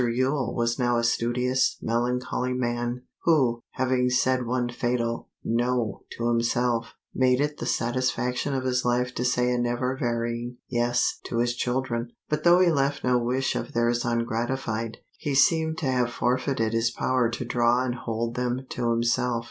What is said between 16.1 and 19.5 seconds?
forfeited his power to draw and hold them to himself.